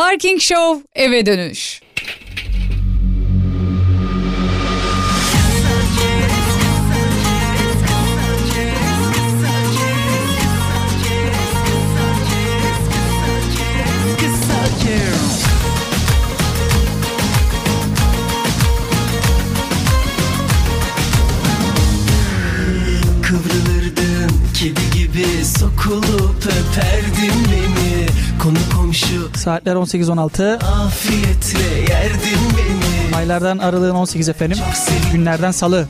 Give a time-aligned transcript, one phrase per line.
[0.00, 1.80] Parking Show eve dönüş.
[29.40, 30.54] Saatler 18.16.
[30.64, 34.58] afiyetle yerdin beni Aylardan aralığın 18 efendim.
[35.12, 35.86] Günlerden salı.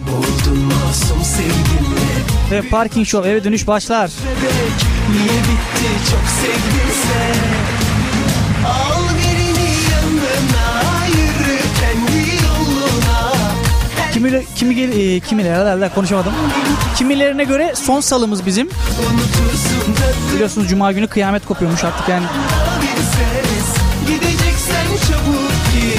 [2.51, 4.11] Ve Parking Show eve dönüş başlar.
[4.43, 7.41] bebek Niye bitti çok sevdin sen
[8.69, 13.33] Al birini yanına yürü kendi yoluna
[14.13, 16.33] Kimi, kimi, gel- e, kimileri herhalde konuşamadım.
[16.97, 18.69] Kimilerine göre son salımız bizim.
[20.35, 22.27] Biliyorsunuz cuma günü kıyamet kopuyormuş artık yani.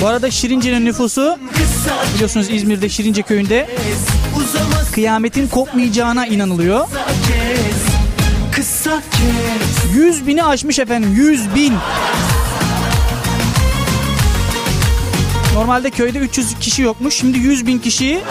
[0.01, 1.37] Bu arada Şirince'nin nüfusu
[2.13, 3.69] biliyorsunuz İzmir'de Şirince köyünde
[4.91, 6.87] kıyametin kopmayacağına inanılıyor.
[7.27, 7.81] kes
[8.51, 11.73] Kısa kes 100 bini aşmış efendim 100 bin.
[15.53, 17.13] Normalde köyde 300 kişi yokmuş.
[17.13, 18.21] Şimdi 100 bin kişiyi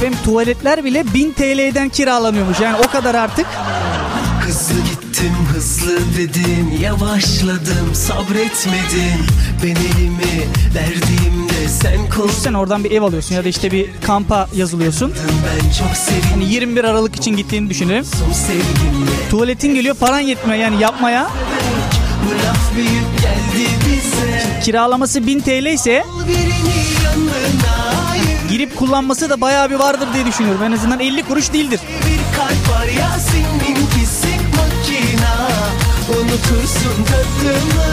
[0.00, 2.60] Hem tuvaletler bile 1000 TL'den kiralanıyormuş.
[2.60, 3.46] Yani o kadar artık.
[4.52, 9.26] Hızlı gittim hızlı dedin Yavaşladım sabretmedin
[9.62, 14.48] Ben elimi verdiğimde sen kozdun Sen oradan bir ev alıyorsun ya da işte bir kampa
[14.54, 15.14] yazılıyorsun.
[15.28, 15.88] Ben çok
[16.30, 18.04] Hani 21 Aralık için gittiğini düşünelim.
[18.04, 21.30] sevgimle Tuvaletin geliyor paran yetmiyor yani yapmaya.
[22.26, 29.30] Bu laf büyük geldi bize Kiralaması 1000 TL ise Al birini yanına yürü girip kullanması
[29.30, 30.62] da bayağı bir vardır diye düşünüyorum.
[30.62, 31.80] En azından 50 kuruş değildir.
[32.06, 33.51] Bir kalp var ya seninkisi makina
[36.50, 37.92] Unutursun tadımı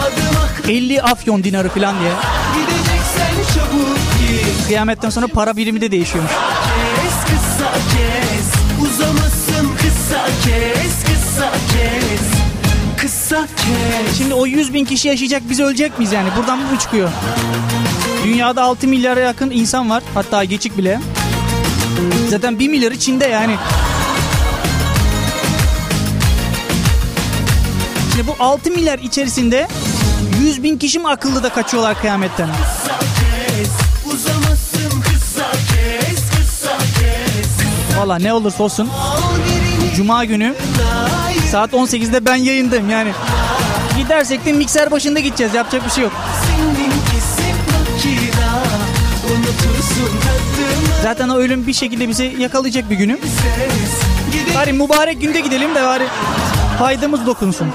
[0.00, 2.10] Adım ak 50 afyon dinarı falan diye.
[2.54, 6.32] gideceksen çabuk git Kıyametten sonra para birimi de değişiyormuş.
[6.32, 8.46] kes kısa kes
[8.82, 12.28] Uzamasın kısa kes kısa kes
[13.00, 16.28] Kısa kes Şimdi o 100 bin kişi yaşayacak biz ölecek miyiz yani?
[16.36, 17.08] Buradan bu mu çıkıyor?
[18.24, 20.02] Dünyada 6 milyara yakın insan var.
[20.14, 21.00] Hatta geçik bile.
[22.30, 23.56] Zaten 1 milyarı Çin'de yani.
[28.18, 29.68] Şimdi bu 6 milyar içerisinde
[30.40, 32.48] 100 bin kişi mi akıllı da kaçıyorlar kıyametten?
[37.98, 38.90] Valla ne olursa olsun
[39.96, 40.54] Cuma günü
[41.50, 43.12] saat 18'de ben yayındayım yani.
[43.98, 46.12] Gidersek de mikser başında gideceğiz yapacak bir şey yok.
[51.02, 56.06] Zaten o ölüm bir şekilde bizi yakalayacak bir Gideceksen Bari mübarek günde gidelim de bari
[56.78, 57.68] faydamız dokunsun.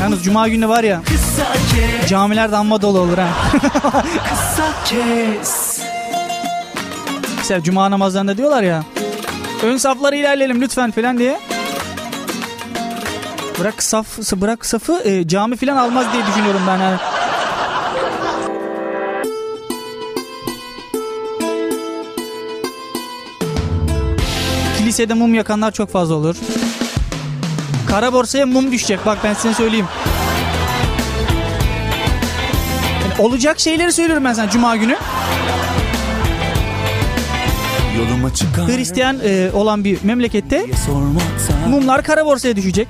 [0.00, 1.02] Yalnız cuma günü var ya
[2.08, 3.28] camiler de dolu olur ha.
[7.38, 8.82] Mesela cuma namazlarında diyorlar ya
[9.64, 11.40] ön safları ilerleyelim lütfen falan diye.
[13.60, 16.96] Bırak saf bırak safı e, cami falan almaz diye düşünüyorum ben yani.
[24.96, 26.36] Kilisede mum yakanlar çok fazla olur.
[27.88, 29.86] Kara borsaya mum düşecek bak ben size söyleyeyim.
[33.02, 34.96] Yani olacak şeyleri söylüyorum ben sana cuma günü.
[37.98, 40.66] Yoluma çıkan Hristiyan e, olan bir memlekette
[41.68, 42.88] mumlar kara borsaya düşecek.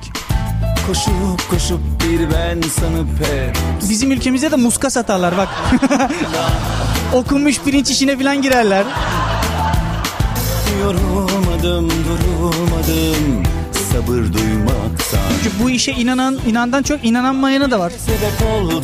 [0.87, 3.57] Koşup koşup bir ben sanıp hep
[3.89, 5.49] Bizim ülkemizde de muska satarlar bak.
[7.15, 8.85] Okunmuş pirinç işine falan girerler.
[11.67, 13.43] Yorulmadım durulmadım
[13.93, 17.91] Sabır duymaktan Çünkü bu işe inanan inandan çok inanamayanı da var.
[17.99, 18.83] Sebep oldum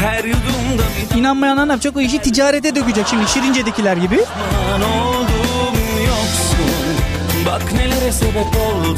[0.00, 1.96] Her yudumda bir İnanmayanlar ne yapacak?
[1.96, 4.16] O işi ticarete dökecek şimdi Şirince'dekiler gibi.
[4.16, 6.96] pişman oldum Yoksun
[7.46, 8.96] Bak nelere sebep oldum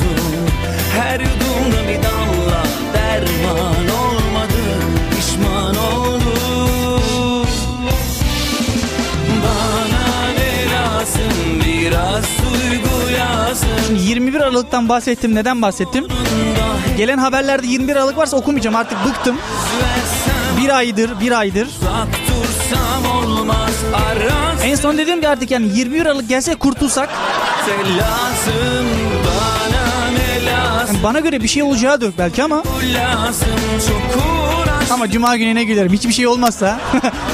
[0.96, 2.62] Her yudumda bir damla
[2.94, 4.11] derman olmadı
[13.92, 15.34] Şimdi 21 Aralık'tan bahsettim.
[15.34, 16.06] Neden bahsettim?
[16.96, 19.36] Gelen haberlerde 21 Aralık varsa okumayacağım artık bıktım.
[20.60, 21.68] Bir aydır, bir aydır.
[24.64, 27.08] En son dedim ki artık yani 21 Aralık gelse kurtulsak.
[30.88, 32.62] Yani bana göre bir şey olacağı da yok belki ama.
[34.90, 35.92] Ama cuma günü ne gülerim.
[35.92, 36.80] Hiçbir şey olmazsa.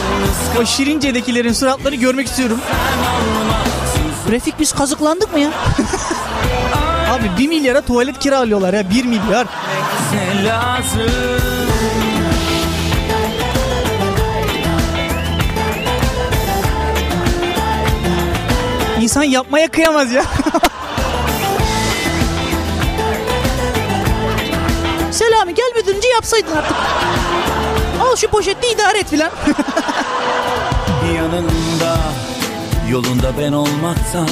[0.63, 2.61] o Şirince'dekilerin suratları görmek istiyorum.
[4.31, 5.51] Refik biz kazıklandık mı ya?
[7.11, 9.47] Abi 1 milyara tuvalet kiralıyorlar ya 1 milyar.
[19.01, 20.25] İnsan yapmaya kıyamaz ya.
[25.11, 26.77] Selami gelmeden önce yapsaydın artık.
[28.03, 29.31] Al şu poşette idare et filan.
[31.17, 31.99] yanında
[32.91, 34.29] Yolunda ben olmaktan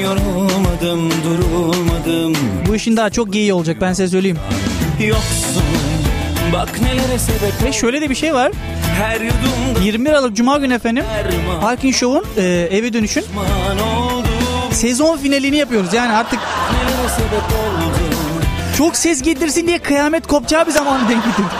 [0.00, 2.36] Yorulmadım durulmadım
[2.68, 4.38] Bu işin daha çok geyiği olacak ben size söyleyeyim.
[5.06, 5.62] Yoksun
[6.52, 8.52] Bak nelere sebep Ve şöyle de bir şey var.
[8.98, 11.04] Her yudumda 21 Aralık Cuma günü efendim
[11.60, 13.24] Parkin Show'un e, eve dönüşün
[14.70, 15.94] sezon finalini yapıyoruz.
[15.94, 16.38] Yani artık
[18.78, 21.52] çok ses getirsin diye kıyamet kopacağı bir zaman denk getirdik.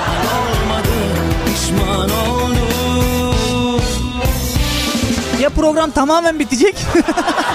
[5.41, 6.75] Ya program tamamen bitecek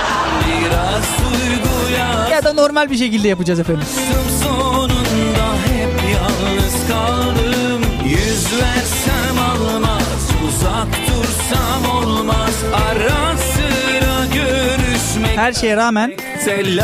[2.58, 3.84] normal bir şekilde yapacağız efendim.
[4.44, 15.78] Sonunda hep yalnız kaldım Yüz versem almaz uzak dursam olmaz Ara sıra görüşmek Her şeye
[15.78, 16.14] rağmen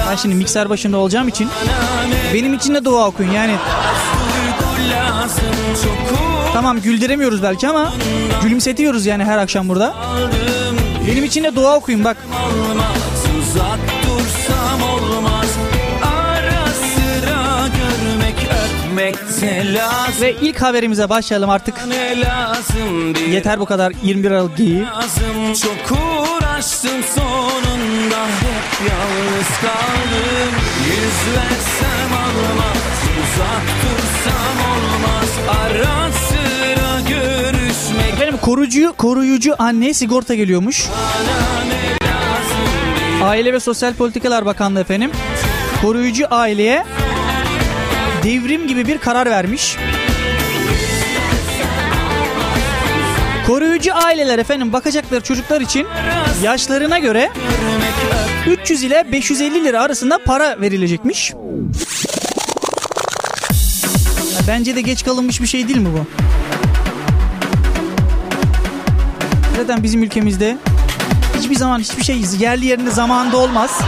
[0.09, 1.49] ben şimdi mikser başında olacağım için
[2.33, 3.55] benim için de dua okuyun yani.
[6.53, 7.93] Tamam güldüremiyoruz belki ama
[8.43, 9.93] gülümsetiyoruz yani her akşam burada.
[11.07, 12.17] Benim için de dua okuyun bak.
[12.45, 12.97] Olmaz
[13.41, 15.47] uzak dursam olmaz
[18.97, 20.21] lazım.
[20.21, 21.75] Ve ilk haberimize başlayalım artık.
[23.31, 25.53] Yeter bu kadar 21 Aralık lazım.
[25.61, 28.25] Çok uğraştım sonunda.
[28.25, 30.53] Hep yalnız kaldım.
[30.85, 32.83] Yüz versem almaz
[33.23, 35.59] uzak dursam olmaz.
[35.61, 38.13] Ara sıra görüşmek.
[38.13, 40.85] Efendim koruyucu, koruyucu anne sigorta geliyormuş.
[43.23, 45.11] Aile ve Sosyal Politikalar Bakanlığı efendim.
[45.81, 46.83] Koruyucu aileye
[48.23, 49.77] devrim gibi bir karar vermiş.
[53.47, 55.87] Koruyucu aileler efendim bakacakları çocuklar için
[56.43, 57.31] yaşlarına göre
[58.47, 61.33] 300 ile 550 lira arasında para verilecekmiş.
[64.47, 66.05] Bence de geç kalınmış bir şey değil mi bu?
[69.57, 70.57] Zaten bizim ülkemizde
[71.39, 73.79] hiçbir zaman hiçbir şey yerli yerinde zamanında olmaz.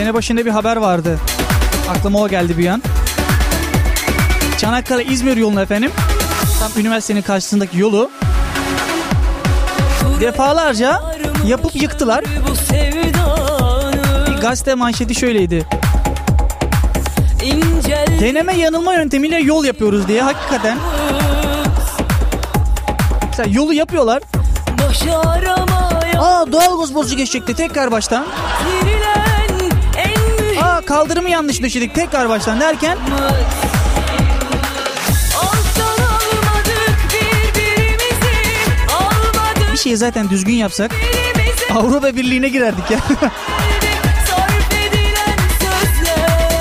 [0.00, 1.18] Sene başında bir haber vardı.
[1.90, 2.82] Aklıma o geldi bir an.
[4.58, 5.90] Çanakkale İzmir yolunu efendim.
[6.60, 8.10] Tam üniversitenin karşısındaki yolu
[10.20, 11.02] defalarca
[11.46, 12.24] yapıp yıktılar.
[14.26, 15.66] Bir gazete manşeti şöyleydi.
[18.20, 20.78] Deneme yanılma yöntemiyle yol yapıyoruz diye hakikaten.
[23.28, 24.22] Mesela yolu yapıyorlar.
[26.20, 28.26] Aa doğal gaz bozucu geçecekti tekrar baştan.
[30.90, 32.98] Kaldırımı yanlış döşedik tekrar baştan derken
[39.72, 40.90] bir şeyi zaten düzgün yapsak
[41.74, 42.98] Avrupa Birliği'ne girerdik ya.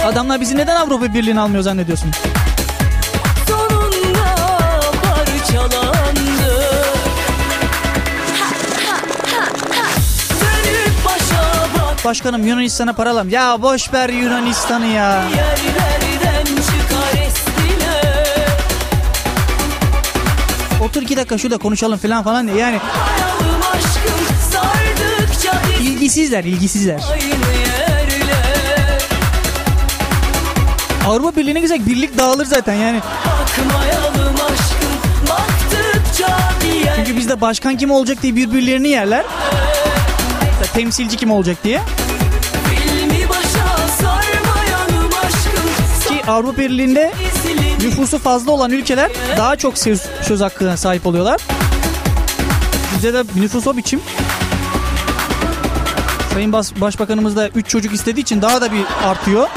[0.06, 2.12] Adamlar bizi neden Avrupa Birliği'ne almıyor zannediyorsun?
[12.10, 13.30] Başkanım Yunanistan'a para alalım.
[13.30, 15.24] Ya boş ver Yunanistan'ı ya.
[20.84, 22.58] Otur iki dakika şurada konuşalım falan falan diye.
[22.58, 22.80] Yani
[23.74, 24.14] aşkım
[25.82, 27.02] ilgisizler ilgisizler.
[31.08, 33.02] Avrupa Birliği'ne gitsek birlik dağılır zaten yani.
[33.44, 33.64] Aşkım
[36.96, 39.26] Çünkü bizde başkan kim olacak diye birbirlerini yerler.
[39.26, 39.89] Mesela
[40.80, 41.82] Temsilci kim olacak diye.
[46.08, 47.14] Ki Avrupa Birliği'nde
[47.84, 51.42] nüfusu fazla olan ülkeler daha çok söz, söz hakkına sahip oluyorlar.
[52.96, 54.02] Bizde de nüfus o biçim.
[56.34, 59.48] Sayın Bas, Başbakanımız da 3 çocuk istediği için daha da bir artıyor.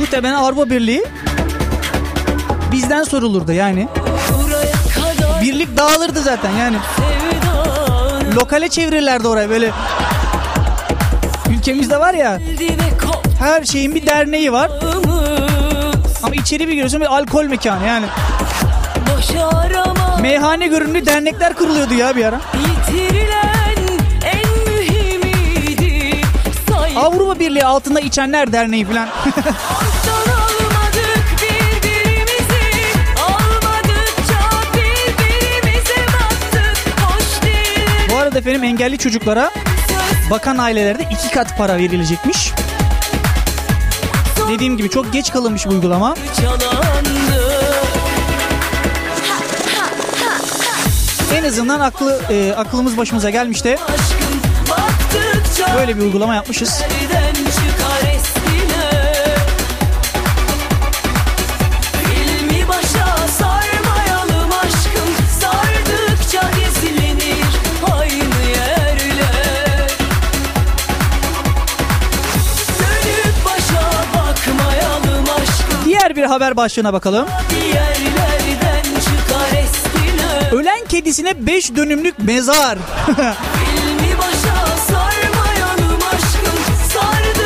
[0.00, 1.04] Muhtemelen Avrupa Birliği
[2.72, 3.88] bizden sorulurdu yani.
[5.42, 6.76] Birlik dağılırdı zaten yani.
[8.34, 9.70] Lokale çevirirlerdi oraya böyle.
[11.50, 12.38] Ülkemizde var ya
[13.38, 14.70] her şeyin bir derneği var.
[16.22, 18.06] Ama içeri bir giriyorsun bir alkol mekanı yani.
[20.22, 22.40] Meyhane görünümlü dernekler kuruluyordu ya bir ara.
[26.96, 29.08] Avrupa Birliği altında içenler derneği falan.
[38.40, 39.50] efendim engelli çocuklara
[40.30, 42.52] bakan ailelerde iki kat para verilecekmiş.
[44.48, 46.14] Dediğim gibi çok geç kalınmış bu uygulama.
[51.34, 53.78] En azından aklı e, aklımız başımıza gelmiş de
[55.76, 56.82] böyle bir uygulama yapmışız.
[76.30, 77.26] Haber başlığına bakalım.
[80.52, 82.78] Ölen kedisine 5 dönümlük mezar.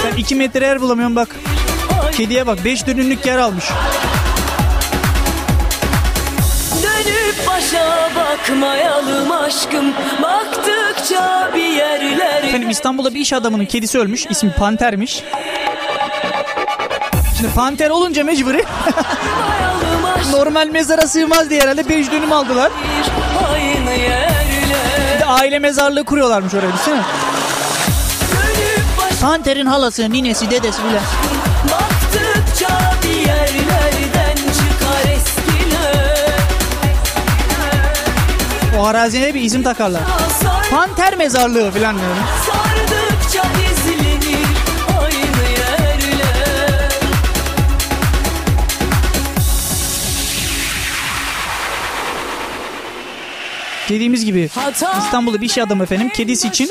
[0.05, 1.37] Ben 2 metre yer bulamıyorum bak.
[2.13, 3.65] Kediye bak 5 dönümlük yer almış.
[6.83, 14.27] Dönüp başa bakmayalım aşkım Baktıkça bir yerler Efendim İstanbul'da bir iş adamının kedisi ölmüş.
[14.31, 15.23] İsmi Panter'miş.
[17.45, 18.65] Şimdi Panter olunca mecburi
[20.33, 22.73] normal mezara sığmaz diye herhalde 5 dönüm aldılar.
[25.15, 27.01] Bir de aile mezarlığı kuruyorlarmış oraya düşünsene.
[29.23, 31.01] Panter'in halası, ninesi, dedesi bile.
[38.79, 40.03] O araziye bir isim takarlar.
[40.71, 42.17] Panter mezarlığı falan diyorum.
[53.89, 54.51] Dediğimiz gibi
[54.99, 56.71] İstanbul'da bir iş adamı efendim kedisi için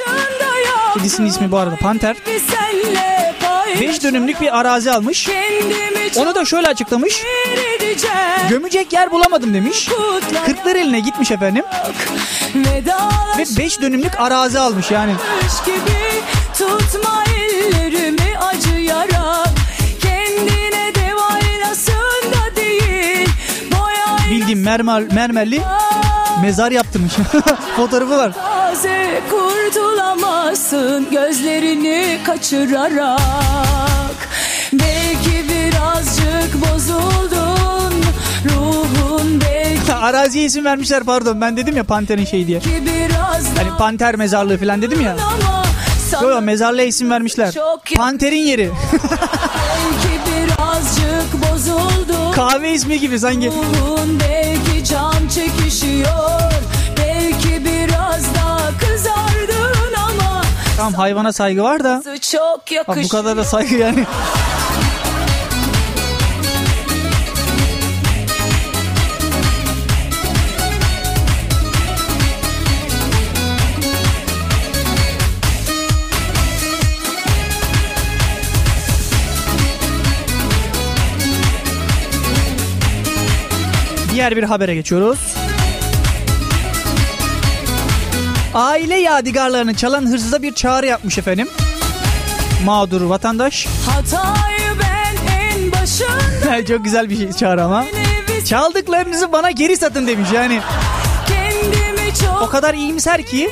[0.94, 2.16] kedisinin ismi bu arada Panter.
[2.28, 5.30] Bir senle paylaş- 5 dönümlük bir arazi almış.
[6.16, 7.14] Onu da şöyle açıklamış.
[8.50, 9.90] Gömecek yer bulamadım demiş.
[10.46, 11.64] Kırklar eline gitmiş efendim.
[13.38, 15.14] Ve 5 dönümlük arazi almış yani.
[16.58, 19.50] tutma ellerimi acıyarak
[20.02, 20.94] kendine
[22.56, 23.30] değil
[24.30, 25.62] Bildiğim mermer, mermerli
[26.42, 27.14] mezar yaptırmış.
[27.76, 28.32] Fotoğrafı var.
[28.34, 33.20] taze kurtulamazsın gözlerini kaçırarak
[34.74, 37.94] belki birazcık bozuldun
[38.46, 41.42] ruhun belki Araziye isim vermişler pardon.
[41.42, 42.62] Ben dedim ya Panter'in şeyi diye.
[43.58, 45.12] Hani Panter mezarlığı falan dedim ya.
[45.12, 45.64] ama
[46.22, 47.54] Yo, yo, sana mezarlığa isim vermişler.
[47.96, 48.72] Panter'in yeri.
[48.94, 53.52] belki birazcık bozuldun Kahve ismi gibi sanki.
[54.90, 56.42] Can çekişiyor
[56.98, 60.42] Belki biraz daha kızardın ama
[60.78, 62.04] Tamam hayvana saygı var da.
[62.32, 64.06] Çok Bak bu kadar da saygı yani.
[84.14, 85.20] Diğer bir habere geçiyoruz.
[88.54, 91.48] Aile yadigarlarını çalan hırsıza bir çağrı yapmış efendim.
[92.66, 93.68] Mağdur vatandaş.
[93.86, 97.86] Hatayı ben en başında Çok güzel bir şey çağrı ama.
[98.46, 100.62] Çaldıklarınızı bana geri satın demiş yani.
[102.42, 103.50] O kadar iyimser ki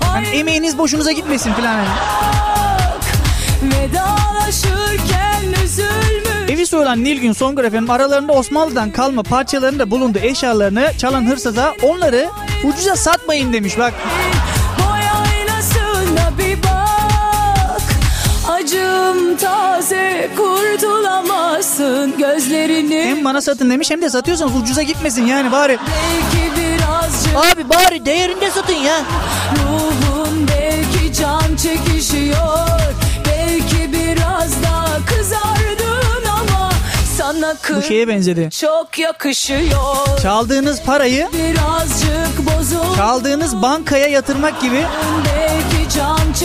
[0.00, 1.64] hani emeğiniz boşunuza gitmesin bak,
[3.62, 5.17] Vedalaşırken
[6.68, 12.28] Evi soyulan Nilgün Songur efendim aralarında Osmanlı'dan kalma parçalarında bulunduğu eşyalarını çalan hırsıza onları
[12.64, 13.94] ucuza satmayın demiş bak.
[18.48, 25.78] Acım taze kurtulamazsın gözlerini Hem bana satın demiş hem de satıyorsanız ucuza gitmesin yani bari.
[27.36, 29.00] Abi bari değerinde satın ya.
[29.56, 32.68] ruhun belki can çekişiyor
[33.26, 34.87] Belki biraz daha
[37.32, 38.48] sana Bu kız şeye benzedi.
[38.60, 44.84] çok yakışıyor Çaldığınız parayı Birazcık bozul çaldığınız bankaya yatırmak gibi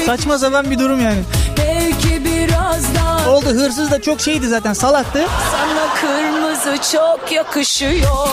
[0.06, 1.22] saçma sapan bir durum yani.
[1.58, 5.26] Belki biraz daha Oldu hırsız da çok şeydi zaten salaktı.
[5.52, 8.28] Sana kırmızı çok yakışıyor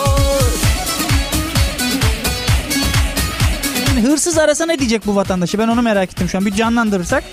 [3.87, 7.23] Şimdi hırsız arasa ne diyecek bu vatandaşı ben onu merak ettim şu an bir canlandırırsak.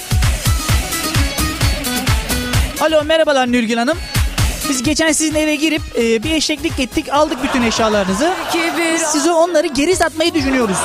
[2.80, 3.98] Alo merhabalar Nurgül Hanım.
[4.68, 8.32] Biz geçen sizin eve girip e, bir eşeklik ettik aldık bütün eşyalarınızı.
[8.78, 10.76] Biz size onları geri satmayı düşünüyoruz.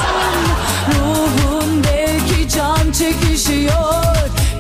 [0.90, 4.04] Ruhum belki can çekişiyor.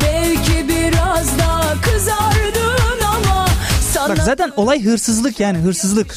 [0.02, 3.48] Belki biraz daha kızardın ama
[3.94, 6.16] sana Bak zaten olay hırsızlık yani hırsızlık.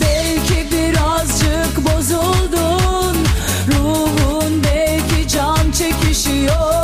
[0.00, 3.16] Belki birazcık bozuldun.
[3.72, 6.75] Ruhun belki can çekişiyor.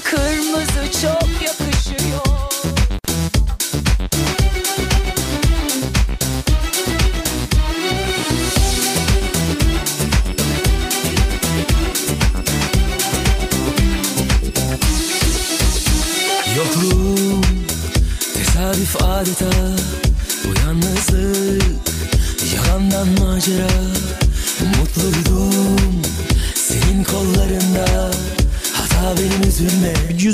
[0.00, 1.41] Kırmızı çok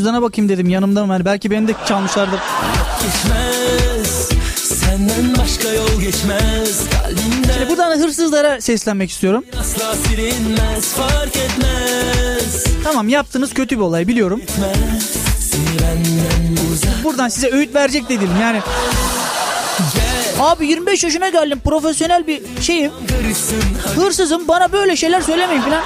[0.08, 1.12] cüzdana bakayım dedim yanımda mı?
[1.12, 2.40] Yani belki beni de çalmışlardır.
[3.02, 9.44] geçmez Senden başka yol geçmez Kalbimden Şimdi buradan hırsızlara seslenmek istiyorum.
[9.60, 14.42] asla silinmez Fark etmez Tamam yaptığınız kötü bir olay biliyorum.
[16.72, 18.60] Uzak Buradan size öğüt verecek dedim yani.
[20.40, 22.92] Abi 25 yaşına geldim profesyonel bir şeyim.
[23.96, 25.82] Hırsızım bana böyle şeyler söylemeyin falan.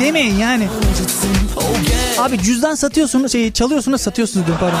[0.00, 0.68] Demeyin yani.
[2.18, 4.78] Abi cüzdan satıyorsunuz, şey çalıyorsunuz satıyorsunuz diyorum pardon.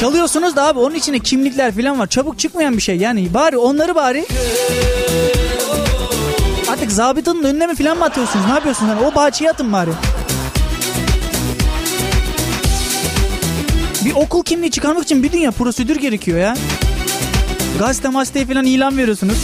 [0.00, 2.06] Çalıyorsunuz da abi onun içinde kimlikler falan var.
[2.06, 3.34] Çabuk çıkmayan bir şey yani.
[3.34, 4.26] Bari onları bari
[6.72, 8.46] Artık zabıtanın önüne mi falan mı atıyorsunuz?
[8.46, 8.90] Ne yapıyorsunuz?
[8.90, 9.90] Yani o bahçeye atın bari.
[14.04, 16.56] Bir okul kimliği çıkarmak için bir dünya prosedür gerekiyor ya.
[17.78, 19.38] Gazete masiteye falan ilan veriyorsunuz.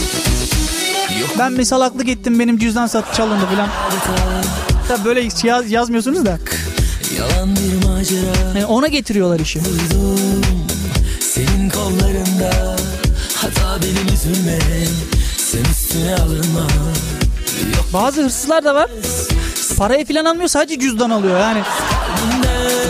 [1.39, 3.69] Ben bir salaklık ettim benim cüzdan sat çalındı falan.
[4.87, 6.37] Tabii böyle yaz, yazmıyorsunuz da.
[7.17, 8.47] Yalan bir macera.
[8.47, 9.59] Yani ona getiriyorlar işi.
[9.65, 10.19] Duydum
[11.21, 12.75] senin kollarında.
[13.35, 14.59] Hata benim üzülme.
[15.37, 16.67] Sen üstüne alınma.
[17.75, 17.85] Yok.
[17.93, 18.89] Bazı hırsızlar da var.
[19.77, 21.39] Parayı falan almıyor sadece cüzdan alıyor.
[21.39, 21.61] Yani.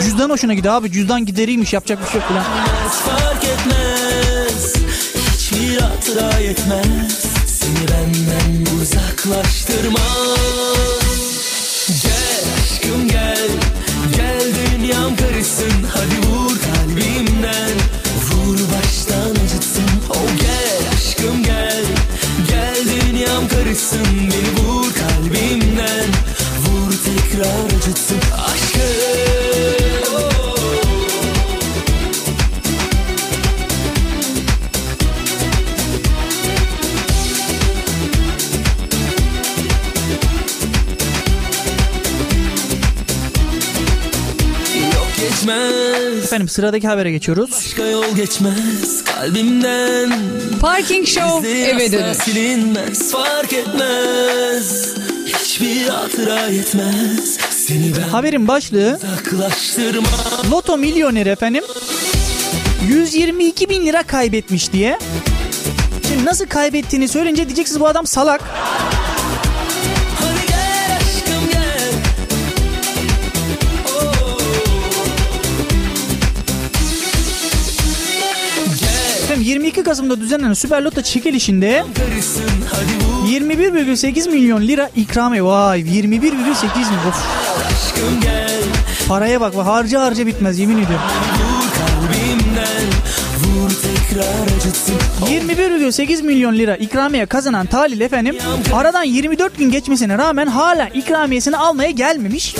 [0.04, 0.74] Cüzdan hoşuna gidiyor.
[0.74, 2.44] Abi cüzdan gideriymiş yapacak bir şey yok falan.
[2.90, 4.74] fark etmez.
[5.34, 7.26] Hiçbir hatıra yetmez.
[7.48, 10.69] Seni benden uzaklaştırmaz
[24.00, 26.10] karışsın Beni vur kalbimden.
[26.60, 28.20] Vur tekrar acıtsın
[46.40, 47.52] Efendim sıradaki habere geçiyoruz.
[47.52, 50.14] Başka yol geçmez kalbimden
[50.62, 52.18] Parking Show eve dönüş.
[52.18, 59.00] silinmez fark etmez Hiçbir hatıra yetmez Seni ben Haberin başlığı
[60.52, 61.64] Loto milyoneri efendim
[62.88, 65.00] 122 bin lira kaybetmiş diye.
[66.08, 68.42] Şimdi nasıl kaybettiğini söyleyince diyeceksiniz bu adam salak.
[79.70, 85.44] 22 Kasım'da düzenlenen Süper Loto çekilişinde karışsın hadi vur 21,8 milyon lira ikramiye.
[85.44, 87.08] Vay 21,8 milyon.
[87.10, 87.16] Of,
[89.08, 91.06] paraya bak harca harca bitmez yemin ediyorum.
[91.40, 92.88] Vur kalbimden
[93.40, 98.36] Vur tekrar acıtsın 21,8 milyon lira ikramiye kazanan Talil efendim
[98.74, 102.56] aradan 24 gün geçmesine rağmen hala ikramiyesini almaya gelmemiş.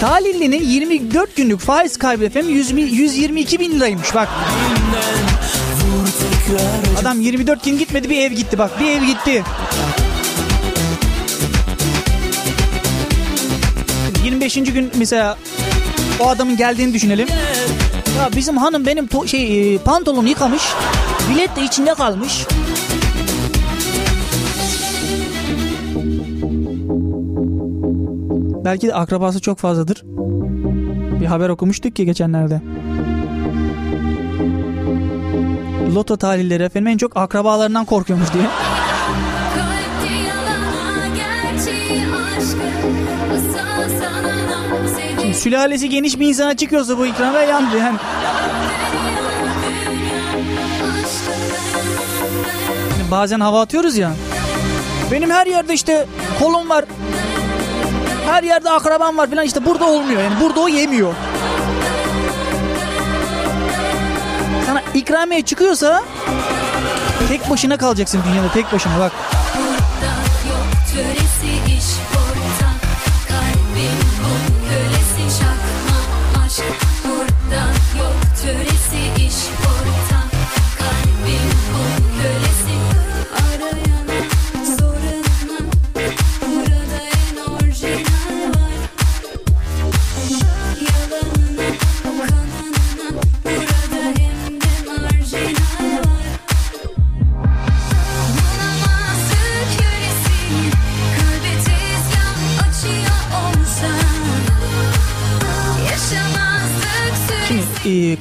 [0.00, 4.28] Talilli'nin 24 günlük faiz kaybı efendim 100 mi- 122 bin liraymış bak.
[7.00, 9.42] Adam 24 gün gitmedi bir ev gitti bak bir ev gitti.
[14.24, 14.54] 25.
[14.54, 15.38] gün mesela
[16.20, 17.28] o adamın geldiğini düşünelim.
[18.18, 20.62] Ya bizim hanım benim to- şey e, pantolonu yıkamış.
[21.30, 22.46] Bilet de içinde kalmış.
[28.64, 30.02] Belki de akrabası çok fazladır.
[31.20, 32.60] Bir haber okumuştuk ki geçenlerde.
[35.96, 38.44] Loto talihleri efendim en çok akrabalarından korkuyormuş diye.
[44.96, 47.98] Sevgi Sülalesi geniş bir insana çıkıyorsa bu ikrama yandı yani.
[53.10, 54.12] Bazen hava atıyoruz ya.
[55.12, 56.06] Benim her yerde işte
[56.38, 56.84] kolum var.
[58.26, 61.14] Her yerde akrabam var falan işte burada olmuyor yani burada o yemiyor.
[65.06, 66.04] İkramiye çıkıyorsa
[67.28, 69.12] tek başına kalacaksın dünyada tek başına bak.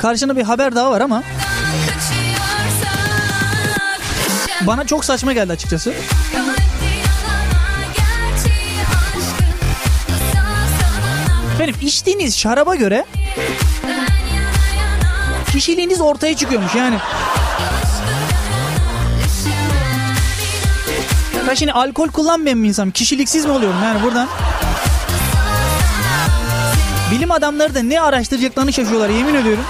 [0.05, 1.23] Karşına bir haber daha var ama
[4.61, 5.93] bana çok saçma geldi açıkçası.
[11.59, 13.05] Benim içtiğiniz şaraba göre
[15.51, 16.97] kişiliğiniz ortaya çıkıyormuş yani.
[21.47, 22.91] Ben şimdi alkol kullanmayan bir insanım.
[22.91, 24.27] Kişiliksiz mi oluyorum yani buradan?
[27.11, 29.63] Bilim adamları da ne araştıracaklarını şaşıyorlar yemin ediyorum.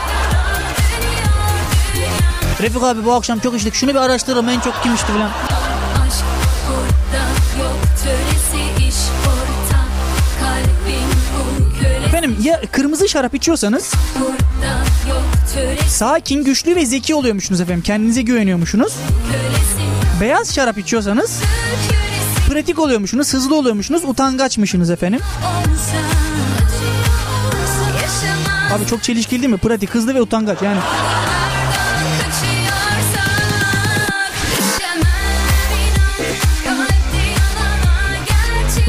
[2.61, 3.73] Refik abi bu akşam çok içtik.
[3.73, 5.29] Şunu bir araştıralım en çok kim içti falan.
[12.07, 13.93] Efendim ya kırmızı şarap içiyorsanız
[15.87, 17.81] sakin, güçlü ve zeki oluyormuşsunuz efendim.
[17.83, 18.93] Kendinize güveniyormuşsunuz.
[20.21, 21.39] Beyaz şarap içiyorsanız
[22.49, 25.19] pratik oluyormuşsunuz, hızlı oluyormuşsunuz, utangaçmışsınız efendim.
[25.19, 25.97] olsa
[28.75, 29.57] Abi çok çelişkili değil mi?
[29.57, 30.79] Pratik, hızlı ve utangaç yani.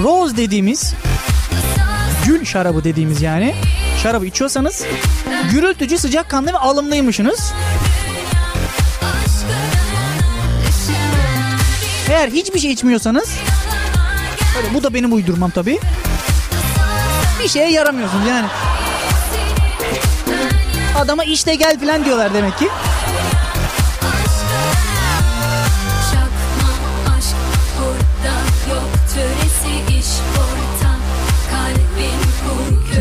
[0.03, 0.95] Rose dediğimiz,
[2.27, 3.55] gül şarabı dediğimiz yani.
[4.03, 4.85] Şarabı içiyorsanız
[5.51, 7.53] gürültücü, sıcakkanlı ve alımlıymışsınız.
[12.11, 13.31] Eğer hiçbir şey içmiyorsanız,
[14.59, 15.79] öyle bu da benim uydurmam tabii.
[17.43, 18.47] Bir şeye yaramıyorsunuz yani.
[20.99, 22.69] Adama işte gel falan diyorlar demek ki.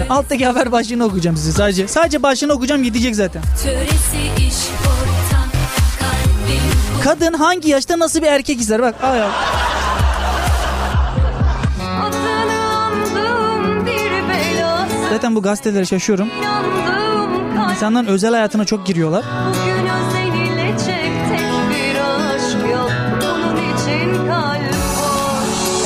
[0.09, 1.87] Alttaki haber başlığını okuyacağım size sadece.
[1.87, 3.41] Sadece başlığını okuyacağım yetecek zaten.
[7.03, 8.81] Kadın hangi yaşta nasıl bir erkek ister?
[8.81, 9.29] Bak ay ay.
[15.09, 16.27] Zaten bu gazetelere şaşıyorum.
[17.71, 19.23] İnsanların özel hayatına çok giriyorlar.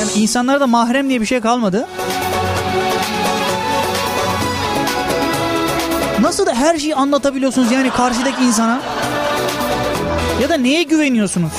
[0.00, 1.86] Yani insanlarda mahrem diye bir şey kalmadı.
[6.30, 8.80] Nasıl da her şeyi anlatabiliyorsunuz yani karşıdaki insana?
[10.42, 11.52] Ya da neye güveniyorsunuz?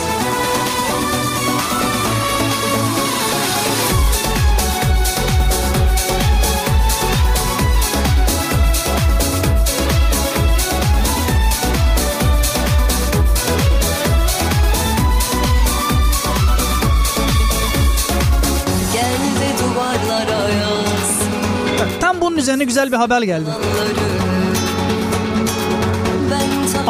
[22.01, 23.49] Tam bunun üzerine güzel bir haber geldi.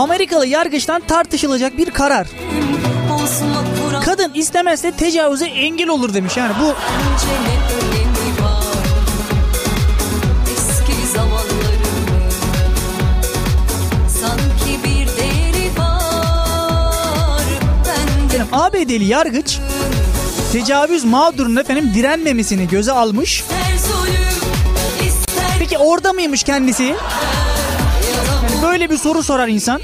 [0.02, 2.28] Amerikalı yargıçtan tartışılacak bir karar.
[4.06, 6.38] Kadın istemezse tecavüze engel olur demiş.
[6.38, 6.76] Yani bu
[18.32, 19.60] de ABD'li yargıç
[20.52, 23.44] tecavüz mağdurunun efendim direnmemesini göze almış.
[25.60, 26.96] Peki orada mıymış kendisi?
[28.82, 29.82] Böyle bir soru sorar insan.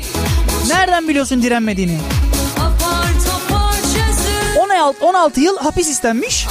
[0.67, 1.97] Nereden biliyorsun direnmediğini?
[2.55, 6.47] apar topar çözüm 16, 16 yıl hapis istenmiş.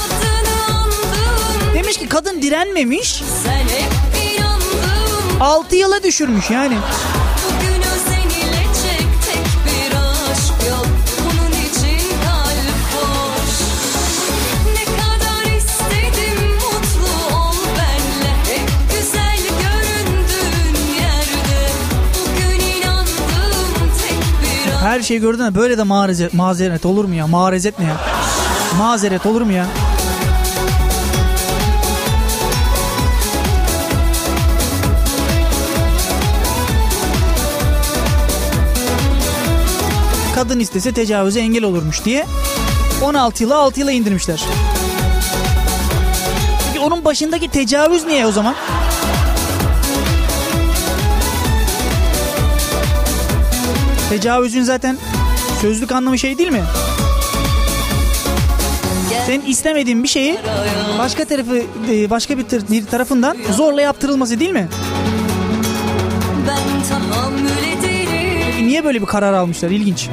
[1.73, 3.23] Demiş ki kadın direnmemiş.
[3.43, 3.91] Sen hep
[4.37, 6.77] inandım 6 yıla düşürmüş yani.
[24.87, 27.27] Her şeyi gördün de böyle de mazeret, mazeret olur mu ya?
[27.27, 27.97] Marezet ne ya?
[28.77, 29.65] Mazeret olur mu ya?
[40.35, 42.25] Kadın istese tecavüze engel olurmuş diye
[43.03, 44.43] 16 yıla 6 yıla indirmişler.
[46.67, 48.55] Peki onun başındaki tecavüz niye o zaman?
[54.09, 54.97] Tecavüzün zaten
[55.61, 56.63] sözlük anlamı şey değil mi?
[59.25, 60.37] Senin istemediğin bir şeyi
[60.99, 64.67] başka tarafı e, başka bir, tar- bir tarafından zorla yaptırılması değil mi?
[68.59, 69.69] E, Niye böyle bir karar almışlar?
[69.69, 70.09] İlginç.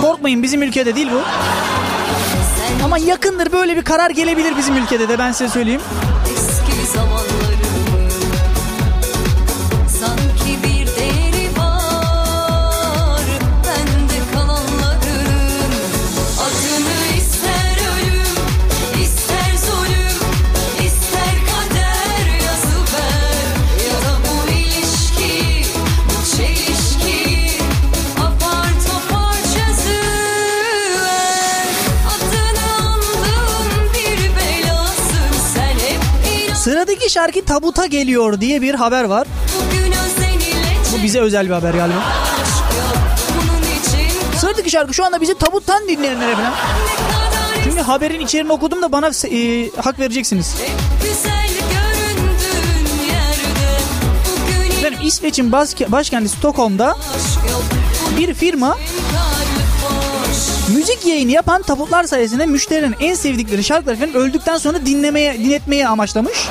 [0.00, 1.20] Korkmayın bizim ülkede değil bu.
[2.78, 5.80] Sen Ama yakındır böyle bir karar gelebilir bizim ülkede de ben size söyleyeyim.
[37.10, 39.26] Şarkı tabuta geliyor diye bir haber var.
[40.92, 42.02] Bu bize özel bir haber galiba.
[44.38, 46.52] Sıradaki şarkı şu anda bizi tabuttan dinleyenlere falan.
[47.64, 50.54] Şimdi haberin içeriğini okudum da bana e, hak vereceksiniz.
[54.78, 55.52] Efendim İsveç'in
[55.88, 56.96] başkenti Stockholm'da
[58.18, 58.76] bir firma
[60.74, 66.48] müzik yayını yapan tabutlar sayesinde müşterilerin en sevdikleri şarkıları efendim öldükten sonra dinlemeye, dinletmeye amaçlamış.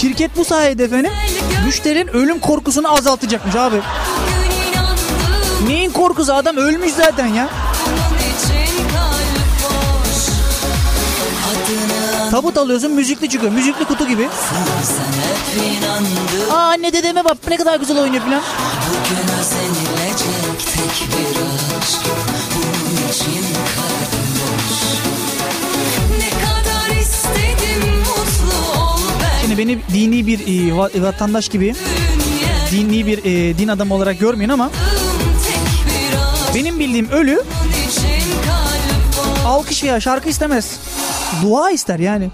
[0.00, 1.12] Şirket bu sayede efendim
[1.66, 3.76] müşterinin ölüm korkusunu azaltacakmış abi.
[5.66, 7.65] Neyin korkusu adam ölmüş zaten ya.
[12.36, 13.52] Tabut alıyorsun müzikli çıkıyor.
[13.52, 14.28] Müzikli kutu gibi.
[16.52, 18.42] Aa anne dedeme bak ne kadar güzel oynuyor falan.
[18.88, 21.36] Bugün özenilecek tek bir
[21.78, 22.00] aşk
[22.54, 23.44] Bunun için
[23.76, 24.80] kalbim boş
[26.18, 31.74] Ne kadar istedim mutlu ol ben Şimdi beni dini bir e, va- vatandaş gibi
[32.70, 34.70] dini bir e, din adamı olarak görmeyin ama
[36.54, 37.42] benim bildiğim ölü
[39.46, 40.76] alkış veya şarkı istemez.
[41.42, 42.30] Dua ister yani.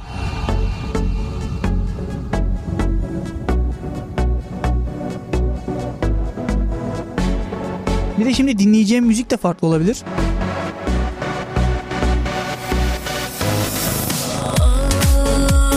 [8.18, 10.02] Bir de şimdi dinleyeceğim müzik de farklı olabilir.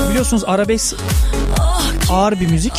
[0.09, 0.95] Biliyorsunuz arabesk
[2.09, 2.73] ağır bir müzik.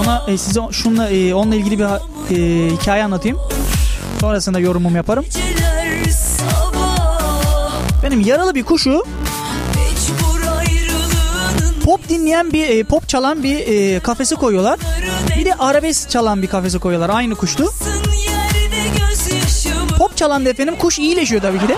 [0.00, 3.38] Ona e, size şunla e, onunla ilgili bir e, hikaye anlatayım.
[4.20, 5.24] Sonrasında yorumumu yaparım.
[8.02, 9.04] Benim yaralı bir kuşu
[11.84, 14.78] pop dinleyen bir e, pop çalan bir e, kafesi koyuyorlar.
[15.38, 17.10] Bir de arabesk çalan bir kafesi koyuyorlar.
[17.16, 17.34] Aynı
[18.98, 21.76] gözyaşımı Pop çalan da efendim kuş iyileşiyor tabii ki de.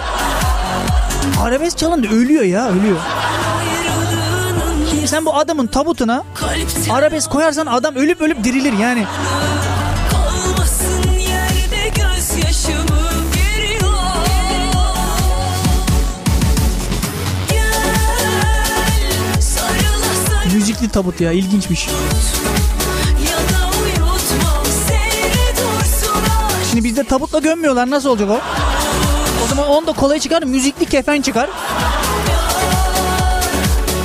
[1.42, 2.96] Arabesk çalan da ölüyor ya ölüyor.
[4.90, 6.24] Şimdi sen bu adamın tabutuna
[6.90, 9.04] arabesk koyarsan adam ölüp ölüp dirilir yani.
[20.94, 21.88] Tabut ya ilginçmiş.
[26.70, 28.40] Şimdi bizde tabutla gömmüyorlar nasıl olacak o?
[29.44, 31.50] O zaman onu da kolay çıkar müzikli kefen çıkar.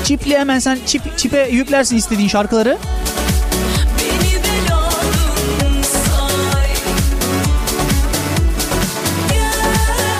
[0.03, 2.77] Çipli hemen sen çip, çipe yüklersin istediğin şarkıları.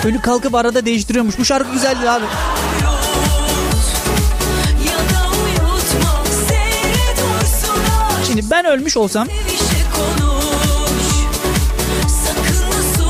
[0.04, 1.38] Ölü kalkıp arada değiştiriyormuş.
[1.38, 2.24] Bu şarkı güzeldi abi.
[8.30, 9.28] Şimdi ben ölmüş olsam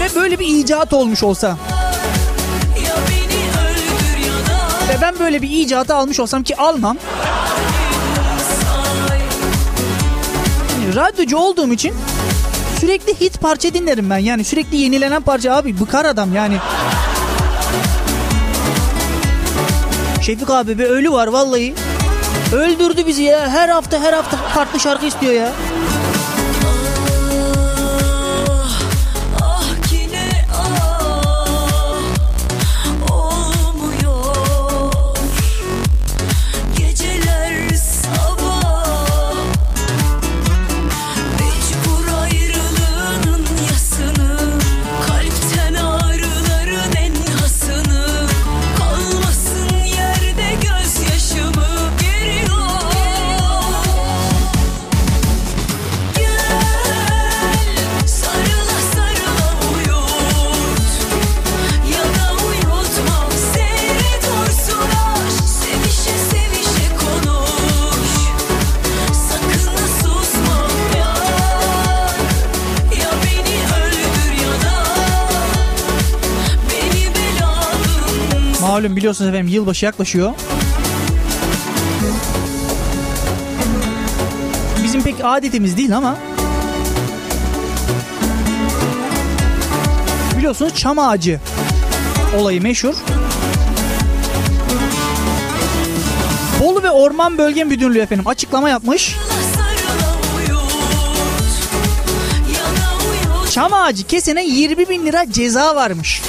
[0.00, 1.56] ve böyle bir icat olmuş olsa
[4.88, 6.96] ve ben böyle bir icatı almış olsam ki almam.
[10.72, 11.94] Yani radyocu olduğum için
[12.80, 14.18] sürekli hit parça dinlerim ben.
[14.18, 16.56] Yani sürekli yenilenen parça abi bıkar adam yani.
[20.22, 21.74] Şefik abi bir ölü var vallahi.
[22.52, 23.48] Öldürdü bizi ya.
[23.48, 25.52] Her hafta her hafta farklı şarkı istiyor ya.
[78.80, 80.32] Malum biliyorsunuz efendim yılbaşı yaklaşıyor.
[84.84, 86.18] Bizim pek adetimiz değil ama
[90.38, 91.40] biliyorsunuz çam ağacı
[92.38, 92.94] olayı meşhur.
[96.60, 99.16] Bolu ve Orman Bölge Müdürlüğü efendim açıklama yapmış.
[103.50, 106.22] Çam ağacı kesene 20 bin lira ceza varmış.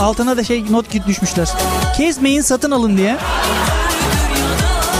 [0.00, 1.48] Altına da şey not düşmüşler.
[1.96, 3.16] Kesmeyin satın alın diye.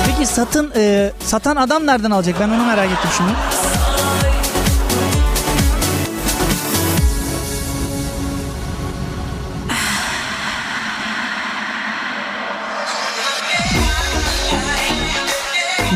[0.07, 2.37] Peki satın e, satan adam nereden alacak?
[2.41, 3.31] Ben onu merak ettim şimdi.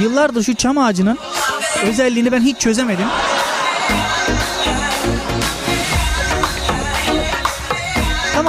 [0.03, 1.19] Yıllardır şu çam ağacının
[1.85, 3.07] özelliğini ben hiç çözemedim.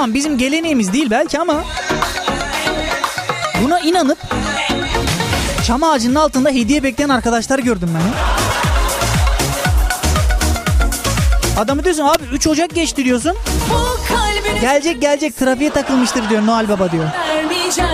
[0.02, 1.64] Tamam bizim geleneğimiz değil belki ama
[3.62, 4.18] buna inanıp
[5.66, 8.14] çam ağacının altında hediye bekleyen arkadaşlar gördüm ben ya.
[11.62, 13.36] Adamı diyorsun abi 3 Ocak geçti diyorsun.
[14.60, 17.04] Gelecek gelecek trafiğe takılmıştır diyor Noel Baba diyor.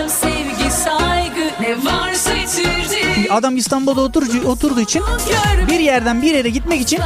[0.08, 1.50] sevgi saygı.
[3.30, 5.02] Adam İstanbul'da oturucu, oturduğu için
[5.70, 7.00] bir yerden bir yere gitmek için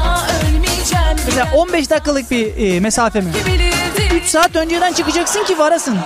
[1.26, 3.30] mesela 15 dakikalık bir e, mesafe mi?
[4.22, 5.98] Bilirdim 3 saat önceden çıkacaksın ki varasın.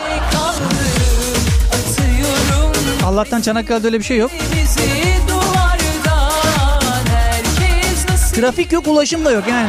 [3.07, 4.31] Allah'tan Çanakkale'de öyle bir şey yok.
[8.35, 9.69] Trafik yok ulaşım da yok yani.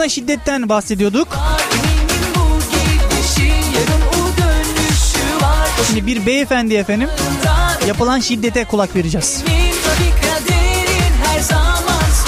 [0.00, 1.28] Kadına şiddetten bahsediyorduk.
[5.86, 7.08] Şimdi bir beyefendi efendim
[7.88, 9.44] yapılan şiddete kulak vereceğiz.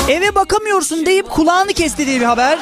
[0.08, 2.58] Eve bakamıyorsun deyip kulağını kesti diye bir haber.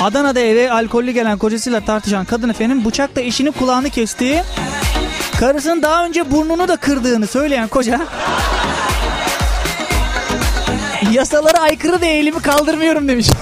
[0.00, 4.44] Adana'da eve alkollü gelen kocasıyla tartışan kadın efendim bıçakla eşinin kulağını kesti.
[5.40, 8.00] Karısının daha önce burnunu da kırdığını söyleyen koca
[11.12, 13.26] yasalara aykırı da eğilimi kaldırmıyorum demiş.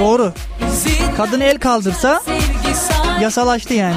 [0.00, 0.32] Doğru.
[1.16, 2.22] Kadın el kaldırsa
[3.20, 3.94] yasalaştı yani.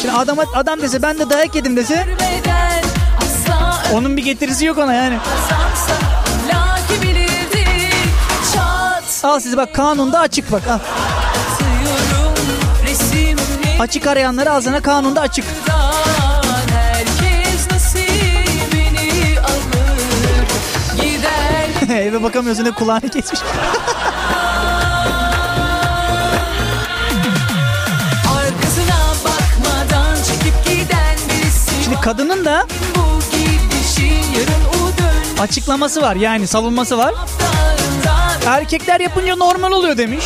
[0.00, 2.06] Şimdi adam, adam dese ben de dayak yedim dese
[3.94, 5.18] onun bir getirisi yok ona yani.
[9.22, 10.78] Al size bak kanunda açık bak al.
[13.82, 15.44] Açık arayanları ağzına kanunda açık.
[21.90, 23.40] Eve bakamıyorsun da kulağını kesmiş.
[31.84, 32.66] Şimdi kadının da
[35.40, 37.14] açıklaması var yani savunması var.
[38.46, 40.24] Erkekler yapınca normal oluyor demiş.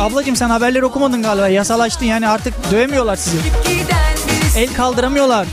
[0.00, 3.36] Ablacığım sen haberleri okumadın galiba yasalaştı yani artık dövemiyorlar sizi.
[4.56, 5.46] El kaldıramıyorlar.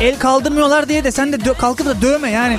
[0.00, 2.58] El kaldırmıyorlar diye de sen de dö- kalkıp da dövme yani.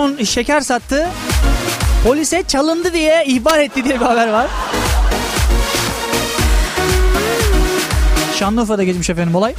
[0.00, 1.08] Ton şeker sattı.
[2.04, 4.46] Polise çalındı diye ihbar etti diye bir haber var.
[8.38, 9.54] Şanlıurfa'da geçmiş efendim olay.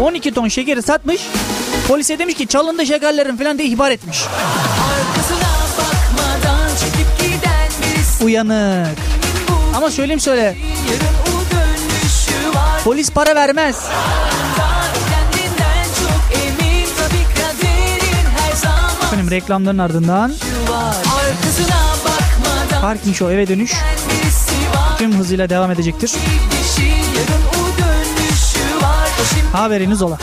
[0.00, 1.20] 12 ton şekeri satmış.
[1.88, 4.18] Polise demiş ki çalındı şekerlerin falan diye ihbar etmiş.
[8.24, 8.98] Uyanık.
[9.76, 10.56] Ama söyleyeyim söyle.
[12.84, 13.76] Polis para vermez.
[19.16, 20.32] Efendim reklamların ardından
[22.80, 23.74] Parking Show eve dönüş
[24.98, 26.12] tüm hızıyla devam edecektir.
[29.52, 30.18] Haberiniz ola.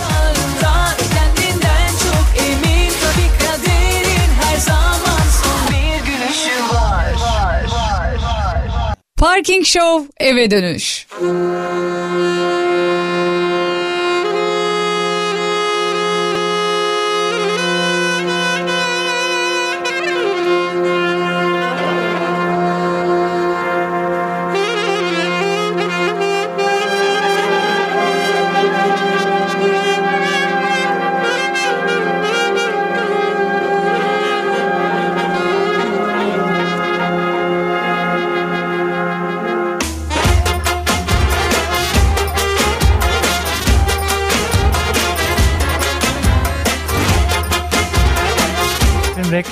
[9.17, 11.07] Parking Show eve dönüş.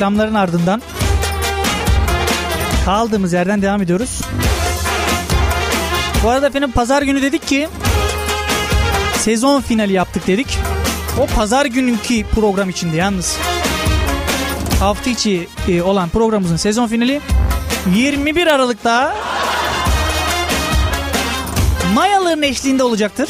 [0.01, 0.81] Reklamların ardından
[2.85, 4.21] kaldığımız yerden devam ediyoruz.
[6.23, 7.69] Bu arada efendim pazar günü dedik ki
[9.17, 10.57] sezon finali yaptık dedik.
[11.19, 13.37] O pazar gününkü program içinde yalnız.
[14.79, 17.21] Hafta içi e, olan programımızın sezon finali
[17.95, 19.15] 21 Aralık'ta
[21.93, 23.29] Mayaların eşliğinde olacaktır.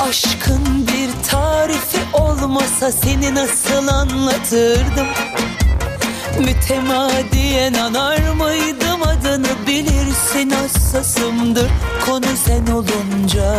[0.00, 0.99] Aşkın bir
[1.30, 5.06] tarifi olmasa seni nasıl anlatırdım?
[6.38, 9.02] Mütemadiyen anar mıydım?
[9.02, 11.70] Adını bilirsin hassasımdır
[12.06, 13.54] konu sen olunca.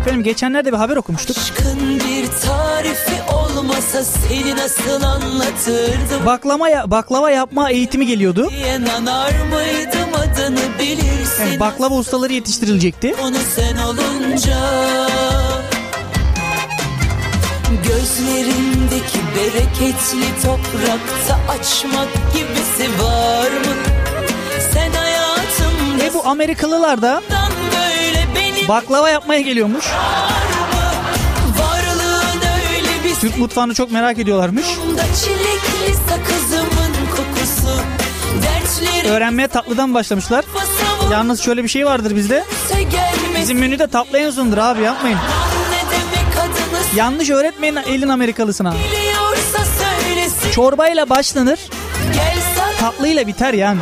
[0.00, 1.36] Efendim geçenlerde bir haber okumuştuk.
[1.36, 6.26] Aşkın bir tarifi olmasa seni nasıl anlatırdım?
[6.26, 8.50] Baklama ya, baklava yapma eğitimi geliyordu.
[8.50, 10.07] Diyen anar mıydım
[10.38, 13.14] adını bilirsin Yani baklava ustaları yetiştirilecekti.
[13.22, 14.58] Onu sen olunca
[17.88, 23.74] Gözlerindeki bereketli toprakta açmak gibisi var mı?
[24.72, 27.22] Sen hayatımdan Ve bu Amerikalılar da
[28.68, 29.84] baklava yapmaya geliyormuş.
[33.04, 34.66] bir Türk mutfağını çok merak ediyorlarmış.
[34.66, 35.02] da
[39.08, 40.44] Öğrenmeye tatlıdan başlamışlar.
[41.12, 42.44] Yalnız şöyle bir şey vardır bizde.
[43.40, 45.18] Bizim menüde tatlı en sondur abi yapmayın.
[46.96, 48.74] Yanlış öğretmeyin elin Amerikalısına.
[50.54, 51.58] Çorbayla başlanır,
[52.80, 53.80] tatlıyla biter yani.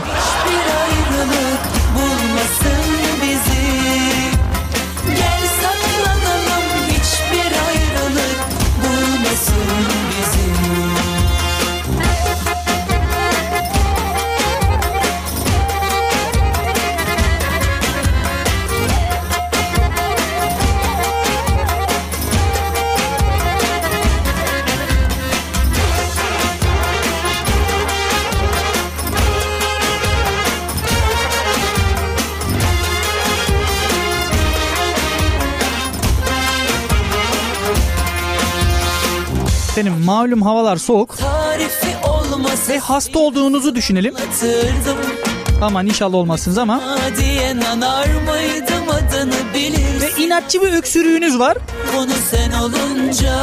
[39.76, 41.14] Benim malum havalar soğuk
[42.68, 44.14] ve hasta olduğunuzu düşünelim.
[45.62, 46.80] Aman inşallah olmazsınız ama.
[50.00, 51.58] Ve inatçı bir öksürüğünüz var.
[51.96, 53.34] Konu sen olunca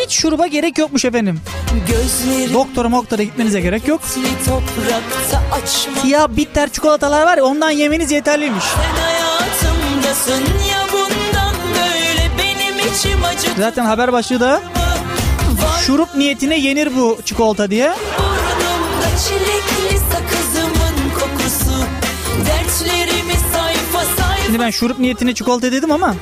[0.00, 1.40] Hiç şuruba gerek yokmuş efendim.
[1.88, 4.00] Gözlerim Doktora moktora gitmenize gerek yok.
[6.02, 8.64] Siyah bitter çikolatalar var ya ondan yemeniz yeterliymiş.
[8.64, 8.80] Ya
[13.58, 14.60] Zaten haber başlığı da
[15.86, 17.92] şurup niyetine yenir bu çikolata diye.
[18.18, 21.84] burnumda çilekli sakızımın kokusu
[22.46, 26.14] Dertlerimi sayfa sayfa Şimdi ben şurup niyetine çikolata dedim ama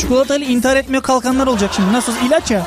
[0.00, 1.92] çikolatalı intihar etmeye kalkanlar olacak şimdi.
[1.92, 2.66] Nasıl ilaç ya.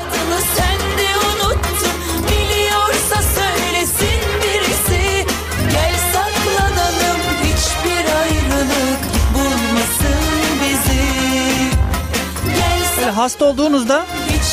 [13.16, 14.06] Hasta olduğunuzda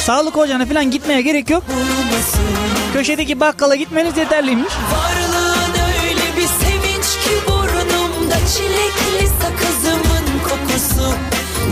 [0.06, 1.64] sağlık ocağına falan gitmeye gerek yok.
[2.93, 4.74] Köşedeki bakkala gitmeniz yeterliymiş.
[4.74, 11.14] Varlığın öyle bir sevinç ki burnumda çilekli sakızımın kokusu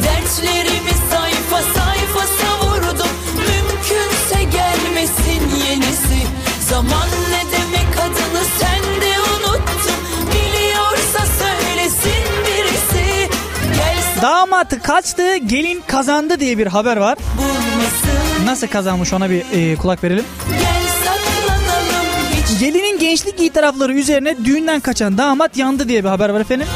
[0.04, 6.28] Dertlerimi sayfa sayfa savurdum Mümkünse gelmesin yenisi
[6.70, 9.98] Zaman ne demek adını sen de unuttun
[10.32, 13.30] Biliyorsa söylesin birisi
[13.74, 17.18] Gel Damatı kaçtı gelin kazandı diye bir haber var.
[17.38, 18.13] bulmasın
[18.46, 20.26] Nasıl kazanmış ona bir e, kulak verelim.
[22.60, 26.68] Gelinin gençlik itirafları üzerine düğünden kaçan damat yandı diye bir haber var efendim.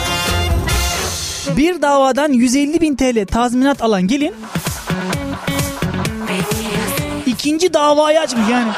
[1.57, 4.33] Bir davadan 150 bin TL tazminat alan gelin
[7.25, 8.71] ikinci davayı açmış yani.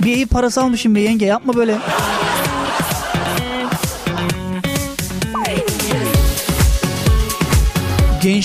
[0.00, 1.78] Bir ev parası almışım be yenge yapma böyle.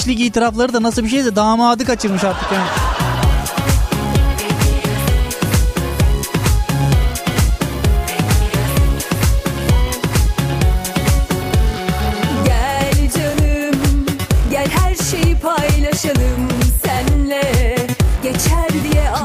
[0.02, 2.68] Gençlik itirafları da nasıl bir şeyse damadı kaçırmış artık yani.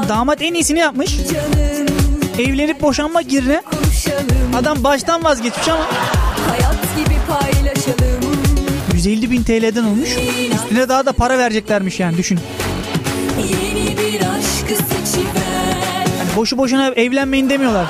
[0.09, 1.17] Damat en iyisini yapmış.
[1.17, 1.87] canım,
[2.39, 3.61] Evlenip boşanmak yerine
[4.57, 6.16] adam baştan vazgeçmiş ama.
[8.97, 10.09] 150 bin TL'den olmuş.
[10.55, 12.39] Üstüne daha da para vereceklermiş yani düşün.
[16.19, 17.87] Yani boşu boşuna evlenmeyin demiyorlar.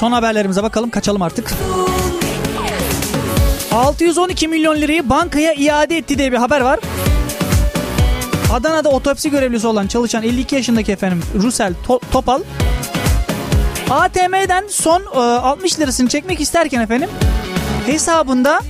[0.00, 1.52] Son haberlerimize bakalım kaçalım artık.
[3.72, 6.78] 612 milyon lirayı bankaya iade etti diye bir haber var.
[8.52, 12.42] Adana'da otopsi görevlisi olan çalışan 52 yaşındaki efendim Rusel To- Topal
[13.90, 17.10] ATM'den son e, 60 lirasını çekmek isterken efendim
[17.86, 18.60] hesabında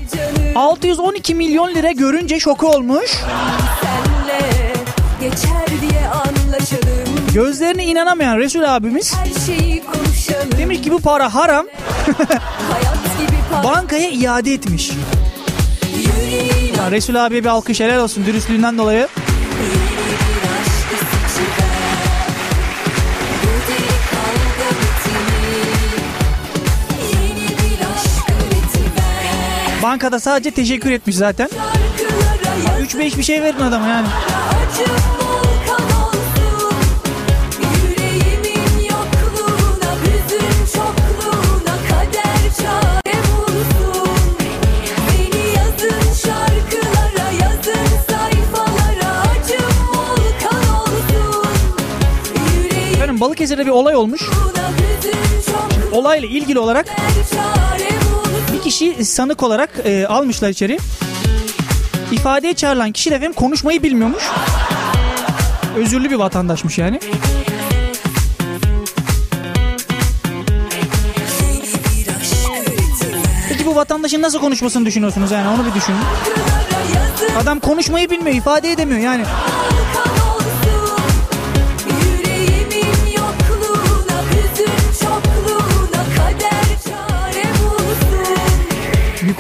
[0.55, 3.11] 612 milyon lira görünce şoku olmuş.
[7.55, 9.14] Senle inanamayan Resul abimiz
[10.59, 11.66] demiş ki bu para haram
[13.64, 14.91] bankaya iade etmiş.
[16.76, 19.09] Ya Resul abiye bir alkış helal olsun dürüstlüğünden dolayı.
[29.82, 31.49] Bankada sadece teşekkür etmiş zaten.
[31.49, 34.07] Şarkılara yaz 3-5 bir şey verin adama yani.
[34.07, 35.10] acım
[53.21, 54.31] Efendim Balıkesir'de bir olay olmuş.
[55.93, 56.87] Olayla ilgili olarak
[58.53, 60.79] bir kişi sanık olarak e, almışlar içeri.
[62.12, 64.23] İfadeye çağrılan kişi de efendim konuşmayı bilmiyormuş.
[65.77, 67.01] Özürlü bir vatandaşmış yani.
[73.49, 76.01] Peki bu vatandaşın nasıl konuşmasını düşünüyorsunuz yani onu bir düşünün.
[77.43, 79.25] Adam konuşmayı bilmiyor, ifade edemiyor yani.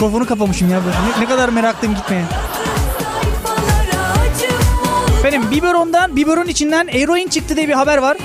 [0.00, 0.80] Mikrofonu kapamışım ya.
[0.84, 0.96] böyle.
[0.96, 2.24] Ne, ne kadar meraklıyım gitmeye.
[5.18, 8.16] Efendim biberondan, biberon içinden eroin çıktı diye bir haber var.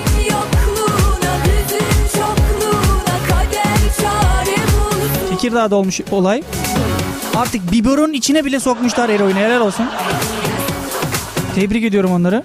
[5.30, 6.42] Tekirdağ'da olmuş olay.
[7.36, 9.38] Artık biberonun içine bile sokmuşlar eroini.
[9.38, 9.86] Helal olsun.
[11.54, 12.42] Tebrik ediyorum onları.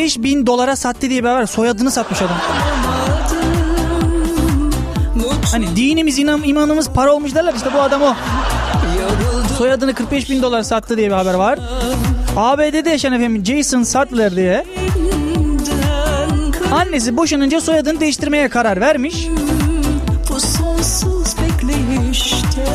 [0.00, 1.46] 75 bin dolara sattı diye bir haber.
[1.46, 2.36] Soyadını satmış adam.
[5.52, 7.54] Hani dinimiz, inan, imanımız para olmuş derler.
[7.54, 8.14] İşte bu adam o.
[9.58, 11.58] Soyadını 45 bin dolar sattı diye bir haber var.
[12.36, 14.64] ABD'de yaşayan efendim Jason Sattler diye
[16.72, 19.26] annesi boşanınca soyadını değiştirmeye karar vermiş.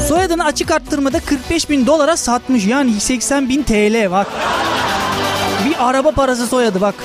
[0.08, 2.66] Soyadını açık arttırmada 45 bin dolara satmış.
[2.66, 4.28] Yani 80 bin TL bak.
[5.76, 6.96] Bir araba parası soyadı bak.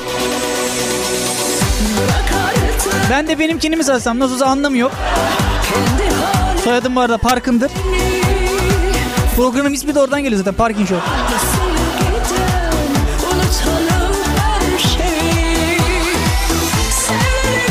[3.10, 4.92] Ben de benimkini mi satsam nasıl olsa anlamı yok.
[6.64, 7.70] Soyadım bu arada Parkın'dır.
[9.36, 11.10] Programın ismi de oradan geliyor zaten Parking Show.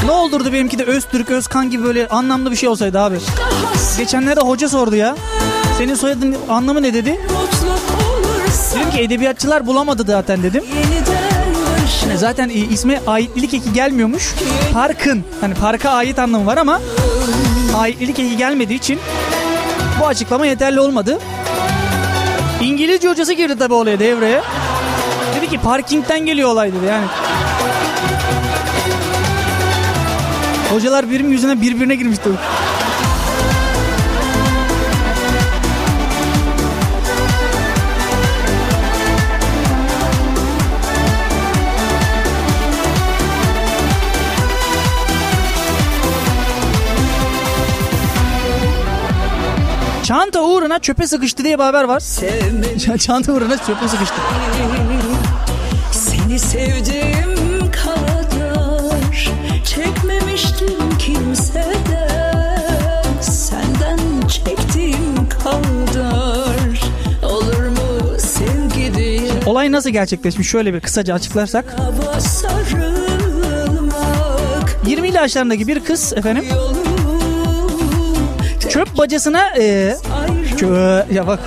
[0.06, 3.20] Ne olurdu benimki de Öztürk, Özkan gibi böyle anlamlı bir şey olsaydı abi.
[3.98, 5.16] Geçenlerde hoca sordu ya.
[5.78, 7.12] Senin soyadın anlamı ne dedi?
[7.12, 7.79] mutlu
[9.00, 10.64] edebiyatçılar bulamadı zaten dedim.
[12.16, 14.34] Zaten isme aitlilik eki gelmiyormuş.
[14.74, 15.24] Parkın.
[15.42, 16.82] Hani parka ait anlamı var ama
[17.78, 19.00] aitlilik eki gelmediği için
[20.02, 21.20] bu açıklama yeterli olmadı.
[22.62, 24.42] İngilizce hocası girdi tabii olaya devreye.
[25.38, 27.06] Dedi ki parkingden geliyor olay dedi yani.
[30.72, 32.30] Hocalar birim yüzüne birbirine girmişti.
[50.10, 52.00] Çanta uğruna çöpe sıkıştı diye bir haber var.
[52.00, 52.98] Sevmedim.
[52.98, 54.16] Çanta uğruna çöpe sıkıştı.
[55.92, 59.30] Seni sevdiğim kadar
[59.66, 62.42] çekmemiştim kimseden.
[63.22, 66.92] Senden çektiğim kadar
[67.24, 69.32] olur mu sevgi diye.
[69.46, 71.76] Olay nasıl gerçekleşmiş şöyle bir kısaca açıklarsak.
[74.88, 76.46] 20 yaşlarındaki bir kız efendim
[78.80, 79.98] çöp bacasına e,
[80.58, 81.40] çö- ya bak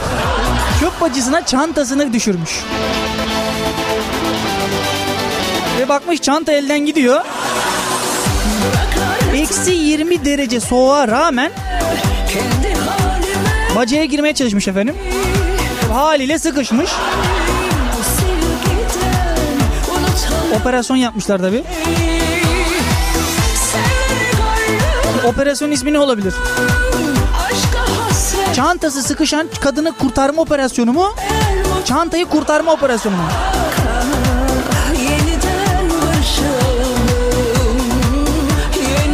[0.81, 2.51] çöp bacasına çantasını düşürmüş.
[5.79, 7.21] Ve bakmış çanta elden gidiyor.
[9.35, 11.53] Eksi 20 derece soğuğa rağmen
[13.77, 14.95] bacaya girmeye çalışmış efendim.
[15.93, 16.91] Haliyle sıkışmış.
[20.61, 21.63] Operasyon yapmışlar tabi.
[25.25, 26.35] Operasyon ismi ne olabilir?
[28.55, 31.07] Çantası sıkışan kadını kurtarma operasyonu mu?
[31.85, 33.23] Çantayı kurtarma operasyonu mu?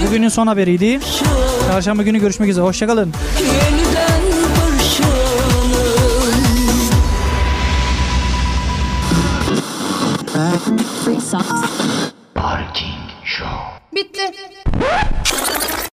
[0.07, 1.01] Bugünün son haberiydi.
[1.70, 2.64] Çarşamba günü görüşmek üzere.
[2.64, 3.12] Hoşçakalın.
[11.05, 11.97] Free socks.